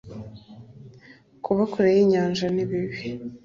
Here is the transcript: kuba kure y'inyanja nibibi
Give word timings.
kuba 1.43 1.63
kure 1.71 1.89
y'inyanja 1.95 2.45
nibibi 2.53 2.97